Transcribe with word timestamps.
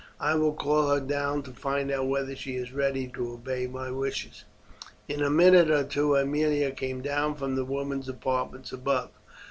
I 0.19 0.33
will 0.33 0.53
call 0.53 0.87
her 0.89 0.99
down 0.99 1.43
to 1.43 1.51
find 1.51 1.91
out 1.91 2.07
whether 2.07 2.35
she 2.35 2.55
is 2.55 2.73
ready 2.73 3.05
to 3.09 3.33
obey 3.33 3.67
my 3.67 3.91
wishes." 3.91 4.45
In 5.07 5.21
a 5.21 5.29
minute 5.29 5.69
or 5.69 5.83
two 5.83 6.15
Aemilia 6.17 6.71
came 6.71 7.01
down 7.03 7.35
from 7.35 7.53
the 7.55 7.65
women's 7.65 8.09
apartments 8.09 8.71
above. 8.71 9.11